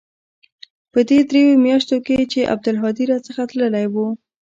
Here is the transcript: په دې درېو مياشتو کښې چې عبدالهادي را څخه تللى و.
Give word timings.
په 0.91 0.99
دې 1.09 1.19
درېو 1.29 1.61
مياشتو 1.65 1.95
کښې 2.05 2.21
چې 2.31 2.49
عبدالهادي 2.53 3.05
را 3.11 3.17
څخه 3.27 3.41
تللى 3.49 3.85
و. 3.93 3.95